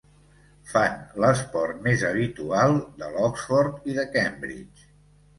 [0.69, 4.89] Fan l'esport més habitual de l'Oxford i de Cambridge.